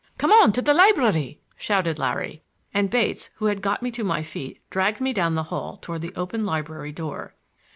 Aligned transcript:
"Come 0.17 0.31
on 0.31 0.51
to 0.53 0.63
the 0.63 0.73
library!" 0.73 1.39
shouted 1.57 1.99
Larry, 1.99 2.41
and 2.73 2.89
Bates, 2.89 3.29
who 3.35 3.45
had 3.45 3.61
got 3.61 3.83
me 3.83 3.91
to 3.91 4.03
my 4.03 4.23
feet, 4.23 4.59
dragged 4.71 4.99
me 4.99 5.13
down 5.13 5.35
the 5.35 5.43
hall 5.53 5.77
toward 5.79 6.01
the 6.01 6.11
open 6.15 6.43
library 6.43 6.91
door. 6.91 7.35